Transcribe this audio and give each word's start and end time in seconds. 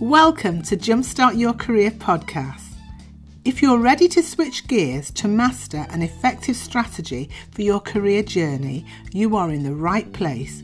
Welcome 0.00 0.62
to 0.62 0.78
Jumpstart 0.78 1.38
Your 1.38 1.52
Career 1.52 1.90
podcast. 1.90 2.72
If 3.44 3.60
you're 3.60 3.76
ready 3.78 4.08
to 4.08 4.22
switch 4.22 4.66
gears 4.66 5.10
to 5.10 5.28
master 5.28 5.86
an 5.90 6.00
effective 6.00 6.56
strategy 6.56 7.28
for 7.50 7.60
your 7.60 7.80
career 7.80 8.22
journey, 8.22 8.86
you 9.12 9.36
are 9.36 9.50
in 9.50 9.62
the 9.62 9.74
right 9.74 10.10
place. 10.14 10.62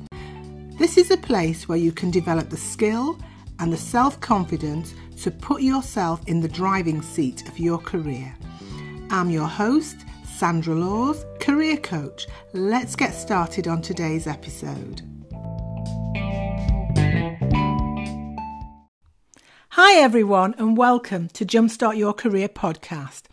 This 0.78 0.96
is 0.96 1.10
a 1.10 1.18
place 1.18 1.68
where 1.68 1.76
you 1.76 1.92
can 1.92 2.10
develop 2.10 2.48
the 2.48 2.56
skill 2.56 3.18
and 3.58 3.70
the 3.70 3.76
self 3.76 4.18
confidence 4.20 4.94
to 5.20 5.30
put 5.30 5.60
yourself 5.60 6.26
in 6.26 6.40
the 6.40 6.48
driving 6.48 7.02
seat 7.02 7.46
of 7.46 7.58
your 7.58 7.76
career. 7.76 8.34
I'm 9.10 9.28
your 9.28 9.48
host, 9.48 9.98
Sandra 10.24 10.74
Laws, 10.74 11.26
career 11.40 11.76
coach. 11.76 12.26
Let's 12.54 12.96
get 12.96 13.12
started 13.12 13.68
on 13.68 13.82
today's 13.82 14.26
episode. 14.26 15.02
Hi, 19.78 20.00
everyone, 20.00 20.54
and 20.56 20.74
welcome 20.74 21.28
to 21.34 21.44
Jumpstart 21.44 21.98
Your 21.98 22.14
Career 22.14 22.48
podcast. 22.48 23.24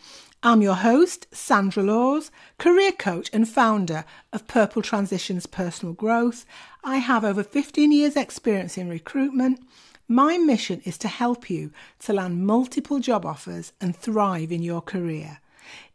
I'm 0.44 0.62
your 0.62 0.76
host, 0.76 1.26
Sandra 1.32 1.82
Laws, 1.82 2.32
career 2.58 2.92
coach 2.92 3.30
and 3.32 3.48
founder 3.48 4.04
of 4.34 4.46
Purple 4.46 4.82
Transitions 4.82 5.46
Personal 5.46 5.94
Growth. 5.94 6.46
I 6.84 6.98
have 6.98 7.24
over 7.24 7.46
15 7.46 7.94
years' 7.94 8.18
experience 8.18 8.78
in 8.78 8.90
recruitment. 8.90 9.62
My 10.10 10.38
mission 10.38 10.82
is 10.84 10.98
to 10.98 11.08
help 11.08 11.50
you 11.50 11.72
to 12.00 12.12
land 12.12 12.46
multiple 12.46 13.00
job 13.00 13.26
offers 13.26 13.72
and 13.80 13.96
thrive 13.96 14.52
in 14.52 14.62
your 14.62 14.82
career. 14.82 15.40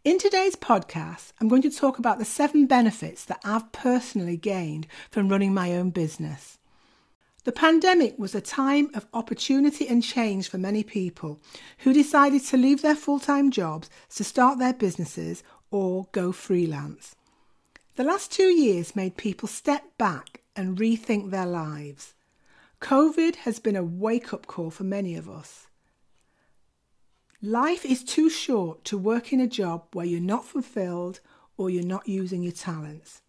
In 0.03 0.17
today's 0.17 0.57
podcast, 0.57 1.33
I'm 1.43 1.49
going 1.49 1.61
to 1.61 1.71
talk 1.71 1.99
about 1.99 2.19
the 2.19 2.25
seven 2.25 2.65
benefits 2.65 3.23
that 3.27 3.43
I've 3.45 3.71
personally 3.71 4.39
gained 4.39 4.87
from 5.11 5.29
running 5.29 5.53
my 5.53 5.77
own 5.77 5.91
business. 5.91 6.59
The 7.49 7.53
pandemic 7.53 8.19
was 8.19 8.35
a 8.35 8.43
time 8.43 8.91
of 8.93 9.07
opportunity 9.15 9.89
and 9.89 10.03
change 10.03 10.51
for 10.51 10.59
many 10.59 10.83
people 10.83 11.41
who 11.79 11.95
decided 11.95 12.45
to 12.45 12.59
leave 12.59 12.83
their 12.83 12.95
full 12.95 13.19
time 13.19 13.51
jobs 13.51 13.89
to 14.17 14.23
start 14.23 14.59
their 14.59 14.75
businesses 14.75 15.43
or 15.71 16.09
go 16.13 16.31
freelance. 16.31 17.17
The 17.97 18.05
last 18.05 18.31
two 18.31 18.51
years 18.51 18.95
made 18.95 19.17
people 19.17 19.49
step 19.49 19.97
back 19.97 20.43
and 20.55 20.77
rethink 20.77 21.31
their 21.31 21.47
lives. 21.47 22.13
COVID 22.83 23.37
has 23.37 23.59
been 23.59 23.77
a 23.77 23.83
wake 23.83 24.35
up 24.35 24.47
call 24.47 24.69
for 24.69 24.85
many 24.85 25.17
of 25.17 25.27
us. 25.27 25.69
Life 27.41 27.87
is 27.87 28.05
too 28.05 28.29
short 28.29 28.85
to 28.85 28.99
work 28.99 29.33
in 29.33 29.41
a 29.41 29.47
job 29.47 29.85
where 29.95 30.05
you're 30.05 30.21
not 30.21 30.45
fulfilled 30.45 31.21
or 31.57 31.71
you're 31.71 31.83
not 31.83 32.07
using 32.07 32.43
your 32.43 32.53
talents. 32.53 33.23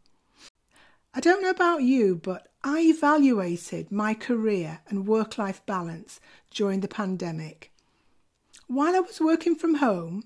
I 1.13 1.21
don't 1.21 1.41
know 1.41 1.49
about 1.49 1.83
you, 1.83 2.17
but 2.17 2.48
I 2.63 2.81
evaluated 2.81 3.89
my 3.89 4.13
career 4.13 4.81
and 4.89 5.07
work 5.07 5.37
life 5.37 5.65
balance 5.65 6.19
during 6.51 6.81
the 6.81 6.89
pandemic. 6.89 7.71
While 8.67 8.97
I 8.97 8.99
was 8.99 9.21
working 9.21 9.55
from 9.55 9.75
home 9.75 10.25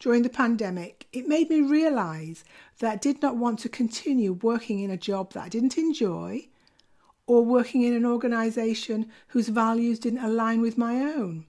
during 0.00 0.22
the 0.22 0.30
pandemic, 0.30 1.06
it 1.12 1.28
made 1.28 1.50
me 1.50 1.60
realise 1.60 2.42
that 2.78 2.92
I 2.92 2.96
did 2.96 3.20
not 3.20 3.36
want 3.36 3.58
to 3.60 3.68
continue 3.68 4.32
working 4.32 4.80
in 4.80 4.90
a 4.90 4.96
job 4.96 5.34
that 5.34 5.44
I 5.44 5.48
didn't 5.50 5.76
enjoy 5.76 6.48
or 7.26 7.44
working 7.44 7.82
in 7.82 7.92
an 7.92 8.06
organisation 8.06 9.10
whose 9.28 9.48
values 9.48 9.98
didn't 9.98 10.24
align 10.24 10.62
with 10.62 10.78
my 10.78 11.02
own. 11.02 11.44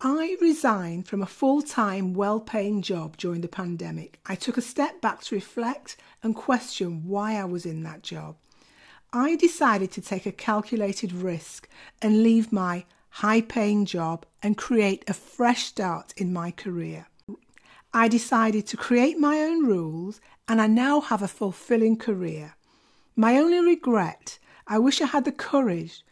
I 0.00 0.36
resigned 0.40 1.08
from 1.08 1.22
a 1.22 1.26
full 1.26 1.60
time, 1.60 2.14
well 2.14 2.38
paying 2.38 2.82
job 2.82 3.16
during 3.16 3.40
the 3.40 3.48
pandemic. 3.48 4.20
I 4.26 4.36
took 4.36 4.56
a 4.56 4.62
step 4.62 5.00
back 5.00 5.22
to 5.22 5.34
reflect 5.34 5.96
and 6.22 6.36
question 6.36 7.08
why 7.08 7.34
I 7.34 7.44
was 7.46 7.66
in 7.66 7.82
that 7.82 8.04
job. 8.04 8.36
I 9.12 9.34
decided 9.34 9.90
to 9.92 10.00
take 10.00 10.24
a 10.24 10.30
calculated 10.30 11.12
risk 11.12 11.68
and 12.00 12.22
leave 12.22 12.52
my 12.52 12.84
high 13.10 13.40
paying 13.40 13.84
job 13.86 14.24
and 14.40 14.56
create 14.56 15.02
a 15.08 15.14
fresh 15.14 15.64
start 15.64 16.14
in 16.16 16.32
my 16.32 16.52
career. 16.52 17.08
I 17.92 18.06
decided 18.06 18.68
to 18.68 18.76
create 18.76 19.18
my 19.18 19.40
own 19.40 19.66
rules 19.66 20.20
and 20.46 20.60
I 20.60 20.68
now 20.68 21.00
have 21.00 21.22
a 21.22 21.28
fulfilling 21.28 21.96
career. 21.96 22.54
My 23.16 23.36
only 23.36 23.58
regret, 23.58 24.38
I 24.64 24.78
wish 24.78 25.00
I 25.00 25.06
had 25.06 25.24
the 25.24 25.32
courage 25.32 26.04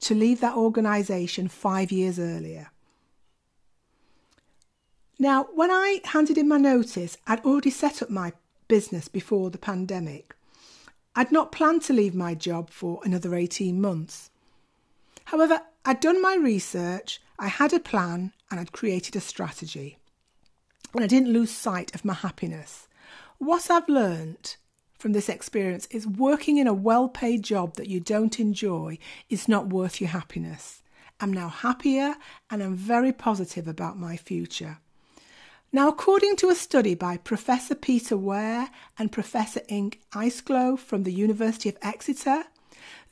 to 0.00 0.14
leave 0.14 0.42
that 0.42 0.58
organisation 0.58 1.48
five 1.48 1.90
years 1.90 2.18
earlier. 2.18 2.70
Now, 5.22 5.48
when 5.54 5.70
I 5.70 6.00
handed 6.04 6.38
in 6.38 6.48
my 6.48 6.56
notice, 6.56 7.18
I'd 7.26 7.44
already 7.44 7.68
set 7.68 8.00
up 8.00 8.08
my 8.08 8.32
business 8.68 9.06
before 9.06 9.50
the 9.50 9.58
pandemic. 9.58 10.34
I'd 11.14 11.30
not 11.30 11.52
planned 11.52 11.82
to 11.82 11.92
leave 11.92 12.14
my 12.14 12.34
job 12.34 12.70
for 12.70 13.02
another 13.04 13.34
18 13.34 13.78
months. 13.78 14.30
However, 15.26 15.60
I'd 15.84 16.00
done 16.00 16.22
my 16.22 16.36
research, 16.36 17.20
I 17.38 17.48
had 17.48 17.74
a 17.74 17.80
plan, 17.80 18.32
and 18.50 18.58
I'd 18.58 18.72
created 18.72 19.14
a 19.14 19.20
strategy. 19.20 19.98
And 20.94 21.04
I 21.04 21.06
didn't 21.06 21.34
lose 21.34 21.50
sight 21.50 21.94
of 21.94 22.02
my 22.02 22.14
happiness. 22.14 22.88
What 23.36 23.70
I've 23.70 23.90
learnt 23.90 24.56
from 24.98 25.12
this 25.12 25.28
experience 25.28 25.86
is 25.90 26.06
working 26.06 26.56
in 26.56 26.66
a 26.66 26.72
well 26.72 27.10
paid 27.10 27.42
job 27.42 27.74
that 27.74 27.88
you 27.88 28.00
don't 28.00 28.40
enjoy 28.40 28.96
is 29.28 29.48
not 29.48 29.68
worth 29.68 30.00
your 30.00 30.10
happiness. 30.10 30.82
I'm 31.20 31.30
now 31.30 31.50
happier 31.50 32.14
and 32.48 32.62
I'm 32.62 32.74
very 32.74 33.12
positive 33.12 33.68
about 33.68 33.98
my 33.98 34.16
future. 34.16 34.78
Now, 35.72 35.86
according 35.88 36.34
to 36.36 36.48
a 36.48 36.56
study 36.56 36.96
by 36.96 37.16
Professor 37.16 37.76
Peter 37.76 38.16
Warr 38.16 38.70
and 38.98 39.12
Professor 39.12 39.60
Inge 39.68 40.00
Isklow 40.12 40.76
from 40.76 41.04
the 41.04 41.12
University 41.12 41.68
of 41.68 41.78
Exeter, 41.80 42.42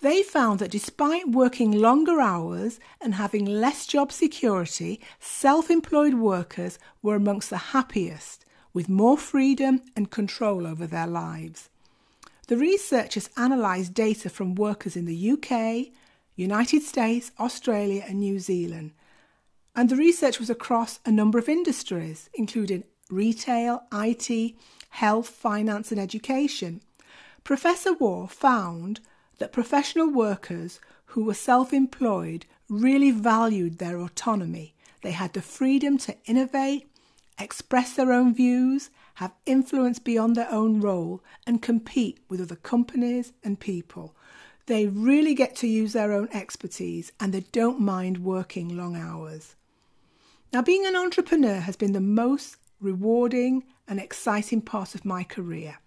they 0.01 0.25
found 0.25 0.59
that 0.59 0.73
despite 0.73 1.29
working 1.29 1.71
longer 1.71 2.21
hours 2.21 2.81
and 3.01 3.15
having 3.15 3.45
less 3.45 3.87
job 3.87 4.11
security, 4.11 5.01
self 5.21 5.71
employed 5.71 6.15
workers 6.15 6.81
were 7.01 7.15
amongst 7.15 7.49
the 7.51 7.59
happiest, 7.59 8.45
with 8.73 8.89
more 8.89 9.17
freedom 9.17 9.81
and 9.95 10.11
control 10.11 10.67
over 10.67 10.85
their 10.85 11.07
lives. 11.07 11.71
The 12.49 12.57
researchers 12.57 13.31
analysed 13.37 13.95
data 13.95 14.29
from 14.29 14.57
workers 14.57 14.97
in 14.97 15.05
the 15.05 15.31
UK, 15.31 15.93
United 16.35 16.83
States, 16.83 17.31
Australia, 17.39 18.05
and 18.09 18.19
New 18.19 18.41
Zealand 18.41 18.95
and 19.79 19.91
the 19.91 19.95
research 19.95 20.41
was 20.41 20.51
across 20.51 20.99
a 21.07 21.13
number 21.13 21.39
of 21.39 21.49
industries, 21.49 22.29
including 22.35 22.83
retail, 23.11 23.85
IT, 23.93 24.57
health, 24.89 25.29
finance, 25.29 25.93
and 25.93 26.01
education. 26.01 26.83
Professor 27.45 27.93
Warr 27.93 28.27
found 28.27 28.99
that 29.39 29.53
professional 29.53 30.11
workers 30.11 30.81
who 31.07 31.23
were 31.23 31.33
self 31.33 31.73
employed 31.73 32.45
really 32.69 33.13
valued 33.13 33.79
their 33.79 34.01
autonomy. 34.01 34.75
They 35.03 35.13
had 35.13 35.33
the 35.33 35.41
freedom 35.41 35.97
to 35.99 36.17
innovate, 36.27 36.91
express 37.39 37.93
their 37.93 38.13
own 38.13 38.35
views, 38.35 38.91
have 39.15 39.33
influence 39.47 40.01
beyond 40.01 40.35
their 40.35 40.51
own 40.51 40.81
role, 40.81 41.23
and 41.47 41.63
compete 41.63 42.19
with 42.29 42.41
other 42.41 42.57
companies 42.57 43.33
and 43.45 43.61
people. 43.61 44.17
They 44.67 44.89
really 44.89 45.37
get 45.37 45.55
to 45.59 45.69
use 45.69 45.93
their 45.93 46.11
own 46.11 46.29
expertise 46.33 47.13
and 47.21 47.33
they 47.33 47.45
don't 47.53 47.79
mind 47.79 48.25
working 48.25 48.77
long 48.77 48.97
hours. 48.97 49.55
Now, 50.53 50.63
being 50.63 50.87
an 50.87 50.97
entrepreneur 50.97 51.61
has 51.61 51.77
been 51.77 51.93
the 51.93 52.01
most 52.01 52.57
rewarding 52.81 53.65
and 53.87 54.01
exciting 54.01 54.63
part 54.63 54.95
of 54.95 55.05
my 55.05 55.23
career. 55.23 55.79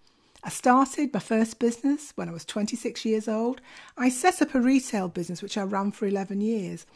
I 0.44 0.50
started 0.50 1.12
my 1.12 1.18
first 1.20 1.58
business 1.58 2.12
when 2.14 2.28
I 2.28 2.32
was 2.32 2.44
26 2.44 3.04
years 3.04 3.26
old. 3.26 3.60
I 3.96 4.08
set 4.08 4.40
up 4.40 4.54
a 4.54 4.60
retail 4.60 5.08
business 5.08 5.42
which 5.42 5.58
I 5.58 5.62
ran 5.62 5.90
for 5.90 6.06
11 6.06 6.40
years. 6.40 6.86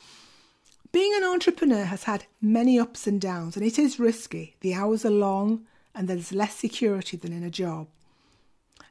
Being 0.93 1.12
an 1.16 1.25
entrepreneur 1.25 1.84
has 1.84 2.04
had 2.04 2.27
many 2.41 2.78
ups 2.78 3.06
and 3.06 3.21
downs, 3.21 3.56
and 3.56 3.66
it 3.66 3.78
is 3.78 3.98
risky. 3.98 4.56
The 4.60 4.75
hours 4.75 5.04
are 5.04 5.10
long, 5.10 5.66
and 5.94 6.06
there's 6.06 6.33
less 6.33 6.54
security 6.54 7.16
than 7.16 7.33
in 7.33 7.43
a 7.43 7.50
job. 7.50 7.88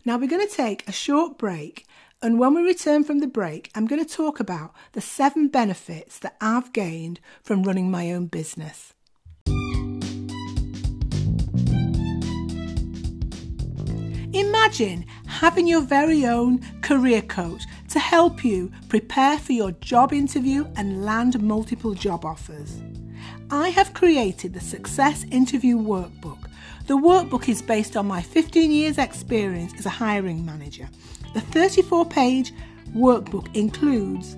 Now, 0.04 0.18
we're 0.18 0.30
going 0.30 0.48
to 0.48 0.54
take 0.54 0.88
a 0.88 0.92
short 0.92 1.38
break 1.38 1.86
and 2.26 2.40
when 2.40 2.56
we 2.56 2.64
return 2.64 3.04
from 3.04 3.20
the 3.20 3.28
break, 3.28 3.70
I'm 3.76 3.86
going 3.86 4.04
to 4.04 4.12
talk 4.12 4.40
about 4.40 4.74
the 4.94 5.00
seven 5.00 5.48
benefits 5.48 6.18
that 6.20 6.36
I've 6.42 6.74
gained 6.74 7.20
from 7.44 7.62
running 7.62 7.92
my 7.92 8.12
own 8.12 8.26
business. 8.26 8.96
Imagine 14.34 15.06
having 15.28 15.68
your 15.68 15.82
very 15.82 16.26
own 16.26 16.62
career 16.82 17.22
coach 17.22 17.62
to 17.90 18.00
help 18.00 18.44
you 18.44 18.72
prepare 18.90 19.38
for 19.38 19.52
your 19.52 19.74
job 19.74 20.12
interview 20.12 20.66
and 20.78 21.06
land 21.06 21.40
multiple 21.44 21.94
job 21.94 22.26
offers. 22.26 22.82
I 23.52 23.70
have 23.70 23.94
created 23.94 24.56
the 24.56 24.62
Success 24.62 25.26
Interview 25.30 25.78
Workbook. 25.78 26.50
The 26.88 26.98
workbook 26.98 27.48
is 27.48 27.62
based 27.62 27.96
on 27.96 28.08
my 28.08 28.24
15 28.24 28.72
years' 28.72 28.98
experience 28.98 29.74
as 29.78 29.86
a 29.86 29.90
hiring 29.90 30.44
manager 30.44 30.90
the 31.36 31.42
34 31.42 32.06
page 32.06 32.54
workbook 32.96 33.54
includes 33.58 34.38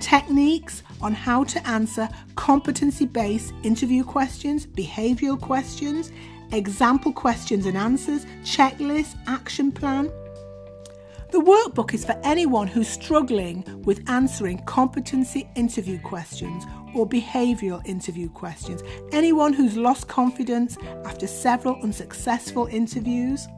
techniques 0.00 0.84
on 1.02 1.12
how 1.12 1.42
to 1.42 1.66
answer 1.66 2.08
competency 2.36 3.04
based 3.04 3.52
interview 3.64 4.04
questions, 4.04 4.64
behavioural 4.64 5.40
questions, 5.40 6.12
example 6.52 7.12
questions 7.12 7.66
and 7.66 7.76
answers, 7.76 8.24
checklist, 8.44 9.16
action 9.26 9.72
plan. 9.72 10.04
The 11.32 11.40
workbook 11.40 11.92
is 11.92 12.04
for 12.04 12.16
anyone 12.22 12.68
who's 12.68 12.86
struggling 12.88 13.64
with 13.82 14.08
answering 14.08 14.58
competency 14.66 15.48
interview 15.56 15.98
questions 15.98 16.64
or 16.94 17.08
behavioural 17.08 17.84
interview 17.84 18.28
questions, 18.28 18.84
anyone 19.10 19.52
who's 19.52 19.76
lost 19.76 20.06
confidence 20.06 20.78
after 21.04 21.26
several 21.26 21.82
unsuccessful 21.82 22.66
interviews. 22.66 23.48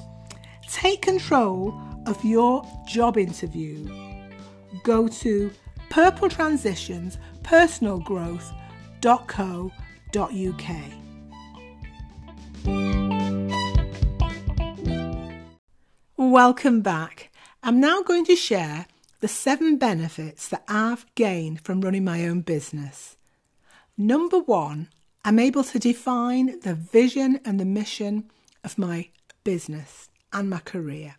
Take 0.71 1.03
control 1.03 1.79
of 2.09 2.25
your 2.25 2.65
job 2.87 3.19
interview. 3.19 3.87
Go 4.83 5.09
to 5.09 5.51
Purple 5.91 6.31
Transitions 6.31 7.19
Personal 7.43 7.99
Growth.co.uk. 7.99 8.51
Welcome 16.17 16.81
back. 16.81 17.31
I'm 17.63 17.79
now 17.79 18.03
going 18.03 18.25
to 18.25 18.37
share 18.37 18.87
the 19.21 19.29
seven 19.29 19.77
benefits 19.77 20.49
that 20.49 20.65
I've 20.67 21.05
gained 21.15 21.61
from 21.61 21.83
running 21.83 22.05
my 22.05 22.27
own 22.27 22.41
business. 22.41 23.17
Number 23.99 24.39
one, 24.39 24.89
I'm 25.27 25.39
able 25.39 25.65
to 25.65 25.79
define 25.79 26.61
the 26.61 26.75
vision 26.75 27.41
and 27.45 27.61
the 27.61 27.67
mission 27.67 28.31
of 28.65 28.79
my 28.79 29.11
business 29.45 30.09
and 30.33 30.49
my 30.49 30.61
career. 30.61 31.17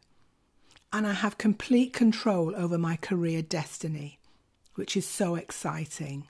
And 0.92 1.06
I 1.06 1.14
have 1.14 1.38
complete 1.38 1.94
control 1.94 2.56
over 2.56 2.78
my 2.78 2.96
career 2.96 3.42
destiny, 3.42 4.20
which 4.76 4.98
is 4.98 5.06
so 5.06 5.36
exciting. 5.36 6.28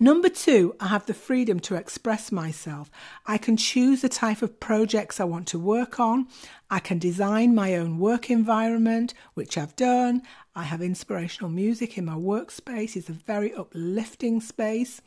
Number 0.00 0.28
two, 0.28 0.76
I 0.80 0.86
have 0.88 1.06
the 1.06 1.14
freedom 1.14 1.60
to 1.60 1.74
express 1.74 2.30
myself. 2.30 2.90
I 3.26 3.36
can 3.36 3.56
choose 3.56 4.00
the 4.00 4.08
type 4.08 4.42
of 4.42 4.60
projects 4.60 5.18
I 5.18 5.24
want 5.24 5.46
to 5.48 5.58
work 5.58 5.98
on. 5.98 6.28
I 6.70 6.78
can 6.78 6.98
design 6.98 7.54
my 7.54 7.74
own 7.74 7.98
work 7.98 8.30
environment, 8.30 9.12
which 9.34 9.58
I've 9.58 9.76
done. 9.76 10.22
I 10.54 10.62
have 10.62 10.80
inspirational 10.80 11.50
music 11.50 11.98
in 11.98 12.04
my 12.04 12.14
workspace. 12.14 12.96
It's 12.96 13.08
a 13.08 13.12
very 13.12 13.52
uplifting 13.52 14.40
space. 14.40 15.02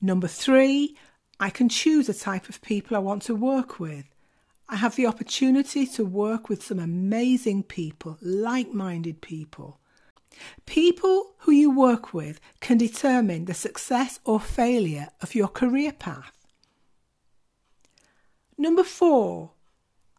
Number 0.00 0.28
three, 0.28 0.96
I 1.38 1.50
can 1.50 1.68
choose 1.68 2.06
the 2.06 2.14
type 2.14 2.48
of 2.48 2.62
people 2.62 2.96
I 2.96 3.00
want 3.00 3.22
to 3.24 3.34
work 3.34 3.78
with. 3.78 4.04
I 4.72 4.76
have 4.76 4.94
the 4.94 5.08
opportunity 5.08 5.84
to 5.84 6.04
work 6.04 6.48
with 6.48 6.62
some 6.62 6.78
amazing 6.78 7.64
people, 7.64 8.18
like 8.22 8.72
minded 8.72 9.20
people. 9.20 9.80
People 10.64 11.34
who 11.38 11.50
you 11.50 11.72
work 11.72 12.14
with 12.14 12.40
can 12.60 12.78
determine 12.78 13.46
the 13.46 13.54
success 13.54 14.20
or 14.24 14.38
failure 14.38 15.08
of 15.22 15.34
your 15.34 15.48
career 15.48 15.90
path. 15.90 16.30
Number 18.56 18.84
four, 18.84 19.50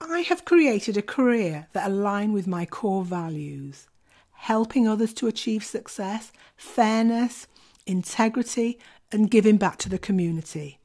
I 0.01 0.19
have 0.19 0.43
created 0.43 0.97
a 0.97 1.01
career 1.01 1.67
that 1.71 1.89
aligns 1.89 2.33
with 2.33 2.45
my 2.45 2.65
core 2.65 3.05
values, 3.05 3.87
helping 4.33 4.85
others 4.85 5.13
to 5.13 5.27
achieve 5.27 5.63
success, 5.63 6.33
fairness, 6.57 7.47
integrity, 7.87 8.79
and 9.13 9.31
giving 9.31 9.55
back 9.55 9.77
to 9.77 9.87
the 9.87 9.97
community. 9.97 10.77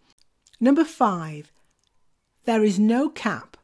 Number 0.60 0.84
five, 0.84 1.50
there 2.44 2.62
is 2.62 2.78
no 2.78 3.08
cap 3.08 3.55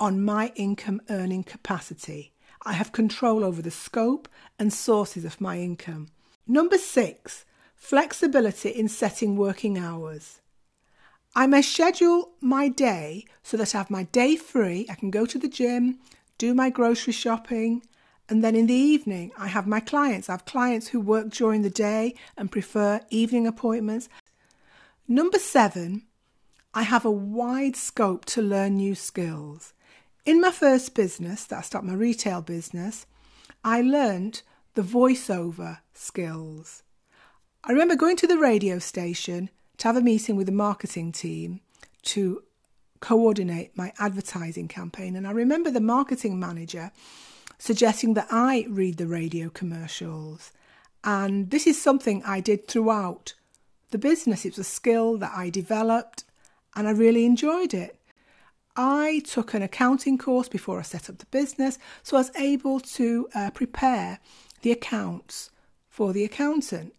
on 0.00 0.24
my 0.24 0.52
income 0.54 1.00
earning 1.10 1.42
capacity. 1.42 2.32
I 2.64 2.72
have 2.72 2.92
control 2.92 3.44
over 3.44 3.62
the 3.62 3.70
scope 3.70 4.28
and 4.58 4.72
sources 4.72 5.24
of 5.24 5.40
my 5.40 5.58
income. 5.58 6.08
Number 6.46 6.78
six, 6.78 7.44
flexibility 7.74 8.70
in 8.70 8.88
setting 8.88 9.36
working 9.36 9.78
hours. 9.78 10.40
I 11.34 11.46
may 11.46 11.62
schedule 11.62 12.30
my 12.40 12.68
day 12.68 13.24
so 13.42 13.56
that 13.56 13.74
I 13.74 13.78
have 13.78 13.90
my 13.90 14.04
day 14.04 14.36
free. 14.36 14.86
I 14.90 14.94
can 14.94 15.10
go 15.10 15.26
to 15.26 15.38
the 15.38 15.48
gym, 15.48 15.98
do 16.36 16.54
my 16.54 16.70
grocery 16.70 17.12
shopping, 17.12 17.82
and 18.28 18.42
then 18.42 18.54
in 18.54 18.66
the 18.66 18.74
evening 18.74 19.32
I 19.38 19.46
have 19.48 19.66
my 19.66 19.80
clients. 19.80 20.28
I 20.28 20.32
have 20.32 20.44
clients 20.44 20.88
who 20.88 21.00
work 21.00 21.30
during 21.30 21.62
the 21.62 21.70
day 21.70 22.14
and 22.36 22.50
prefer 22.50 23.00
evening 23.10 23.46
appointments. 23.46 24.08
Number 25.06 25.38
seven, 25.38 26.02
I 26.74 26.82
have 26.82 27.04
a 27.04 27.10
wide 27.10 27.76
scope 27.76 28.24
to 28.26 28.42
learn 28.42 28.76
new 28.76 28.94
skills. 28.94 29.72
In 30.28 30.42
my 30.42 30.50
first 30.50 30.94
business, 30.94 31.46
that 31.46 31.58
I 31.60 31.62
started 31.62 31.88
my 31.88 31.94
retail 31.94 32.42
business, 32.42 33.06
I 33.64 33.80
learned 33.80 34.42
the 34.74 34.82
voiceover 34.82 35.78
skills. 35.94 36.82
I 37.64 37.72
remember 37.72 37.96
going 37.96 38.16
to 38.16 38.26
the 38.26 38.36
radio 38.36 38.78
station 38.78 39.48
to 39.78 39.88
have 39.88 39.96
a 39.96 40.02
meeting 40.02 40.36
with 40.36 40.44
the 40.44 40.52
marketing 40.52 41.12
team 41.12 41.60
to 42.02 42.42
coordinate 43.00 43.74
my 43.74 43.90
advertising 43.98 44.68
campaign. 44.68 45.16
And 45.16 45.26
I 45.26 45.30
remember 45.30 45.70
the 45.70 45.80
marketing 45.80 46.38
manager 46.38 46.92
suggesting 47.56 48.12
that 48.12 48.28
I 48.30 48.66
read 48.68 48.98
the 48.98 49.06
radio 49.06 49.48
commercials. 49.48 50.52
And 51.04 51.50
this 51.50 51.66
is 51.66 51.80
something 51.80 52.22
I 52.22 52.40
did 52.40 52.68
throughout 52.68 53.32
the 53.92 53.98
business. 53.98 54.44
It 54.44 54.58
was 54.58 54.58
a 54.58 54.64
skill 54.64 55.16
that 55.16 55.32
I 55.34 55.48
developed 55.48 56.24
and 56.76 56.86
I 56.86 56.90
really 56.90 57.24
enjoyed 57.24 57.72
it. 57.72 57.97
I 58.80 59.22
took 59.26 59.54
an 59.54 59.62
accounting 59.62 60.18
course 60.18 60.48
before 60.48 60.78
I 60.78 60.82
set 60.82 61.10
up 61.10 61.18
the 61.18 61.26
business, 61.26 61.80
so 62.04 62.16
I 62.16 62.20
was 62.20 62.36
able 62.36 62.78
to 62.78 63.28
uh, 63.34 63.50
prepare 63.50 64.20
the 64.62 64.70
accounts 64.70 65.50
for 65.88 66.12
the 66.12 66.22
accountant. 66.22 66.94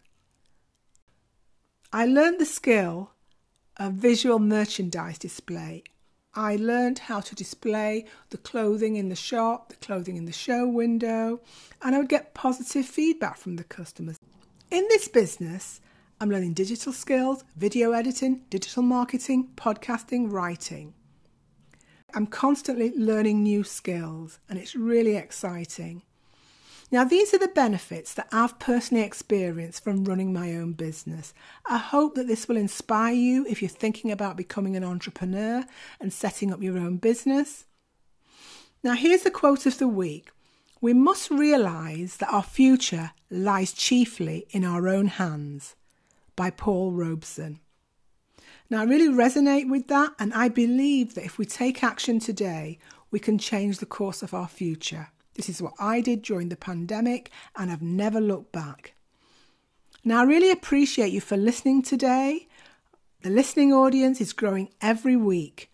I 1.90 2.04
learned 2.04 2.38
the 2.38 2.44
skill 2.44 3.12
of 3.78 3.94
visual 3.94 4.38
merchandise 4.38 5.16
display. 5.16 5.82
I 6.34 6.56
learned 6.56 6.98
how 6.98 7.20
to 7.20 7.34
display 7.34 8.04
the 8.28 8.36
clothing 8.36 8.96
in 8.96 9.08
the 9.08 9.16
shop, 9.16 9.70
the 9.70 9.76
clothing 9.76 10.18
in 10.18 10.26
the 10.26 10.32
show 10.32 10.68
window, 10.68 11.40
and 11.80 11.94
I 11.94 11.98
would 11.98 12.10
get 12.10 12.34
positive 12.34 12.84
feedback 12.84 13.38
from 13.38 13.56
the 13.56 13.64
customers. 13.64 14.18
In 14.70 14.86
this 14.88 15.08
business, 15.08 15.80
I'm 16.20 16.30
learning 16.30 16.52
digital 16.52 16.92
skills, 16.92 17.42
video 17.56 17.92
editing, 17.92 18.42
digital 18.50 18.82
marketing, 18.82 19.52
podcasting, 19.56 20.30
writing. 20.30 20.92
I'm 22.14 22.26
constantly 22.26 22.92
learning 22.96 23.42
new 23.42 23.64
skills 23.64 24.38
and 24.48 24.58
it's 24.58 24.74
really 24.74 25.16
exciting. 25.16 26.02
Now, 26.92 27.04
these 27.04 27.32
are 27.32 27.38
the 27.38 27.46
benefits 27.48 28.14
that 28.14 28.28
I've 28.32 28.58
personally 28.58 29.04
experienced 29.04 29.84
from 29.84 30.04
running 30.04 30.32
my 30.32 30.56
own 30.56 30.72
business. 30.72 31.32
I 31.64 31.78
hope 31.78 32.16
that 32.16 32.26
this 32.26 32.48
will 32.48 32.56
inspire 32.56 33.14
you 33.14 33.46
if 33.46 33.62
you're 33.62 33.68
thinking 33.68 34.10
about 34.10 34.36
becoming 34.36 34.76
an 34.76 34.82
entrepreneur 34.82 35.64
and 36.00 36.12
setting 36.12 36.52
up 36.52 36.62
your 36.62 36.76
own 36.76 36.96
business. 36.96 37.66
Now, 38.82 38.94
here's 38.94 39.22
the 39.22 39.30
quote 39.30 39.66
of 39.66 39.78
the 39.78 39.86
week 39.86 40.30
We 40.80 40.92
must 40.92 41.30
realise 41.30 42.16
that 42.16 42.32
our 42.32 42.42
future 42.42 43.12
lies 43.30 43.72
chiefly 43.72 44.46
in 44.50 44.64
our 44.64 44.88
own 44.88 45.06
hands 45.06 45.76
by 46.34 46.50
Paul 46.50 46.90
Robeson. 46.90 47.60
Now, 48.70 48.82
I 48.82 48.84
really 48.84 49.08
resonate 49.08 49.68
with 49.68 49.88
that, 49.88 50.12
and 50.20 50.32
I 50.32 50.48
believe 50.48 51.14
that 51.14 51.24
if 51.24 51.38
we 51.38 51.44
take 51.44 51.82
action 51.82 52.20
today, 52.20 52.78
we 53.10 53.18
can 53.18 53.36
change 53.36 53.78
the 53.78 53.86
course 53.86 54.22
of 54.22 54.32
our 54.32 54.46
future. 54.46 55.08
This 55.34 55.48
is 55.48 55.60
what 55.60 55.74
I 55.80 56.00
did 56.00 56.22
during 56.22 56.50
the 56.50 56.56
pandemic, 56.56 57.32
and 57.56 57.72
I've 57.72 57.82
never 57.82 58.20
looked 58.20 58.52
back. 58.52 58.94
Now, 60.04 60.20
I 60.20 60.24
really 60.24 60.52
appreciate 60.52 61.12
you 61.12 61.20
for 61.20 61.36
listening 61.36 61.82
today. 61.82 62.46
The 63.22 63.30
listening 63.30 63.72
audience 63.72 64.20
is 64.20 64.32
growing 64.32 64.68
every 64.80 65.16
week. 65.16 65.72